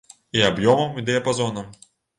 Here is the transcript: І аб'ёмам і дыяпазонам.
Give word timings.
І 0.39 0.43
аб'ёмам 0.47 0.97
і 1.03 1.07
дыяпазонам. 1.11 1.73